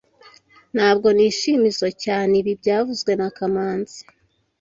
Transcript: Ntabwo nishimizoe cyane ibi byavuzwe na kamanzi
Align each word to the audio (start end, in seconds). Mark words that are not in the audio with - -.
Ntabwo 0.75 1.07
nishimizoe 1.15 1.91
cyane 2.05 2.31
ibi 2.41 2.53
byavuzwe 2.61 3.11
na 3.19 3.27
kamanzi 3.37 3.99